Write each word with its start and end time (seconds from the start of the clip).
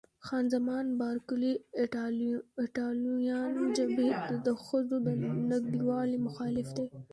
خان 0.25 0.45
زمان 0.53 0.85
بارکلي: 1.01 1.53
ایټالویان 2.71 3.51
جبهې 3.77 4.09
ته 4.27 4.35
د 4.47 4.47
ښځو 4.65 4.95
د 5.05 5.07
نږدېوالي 5.51 6.17
مخالف 6.27 6.67
دي. 6.77 6.87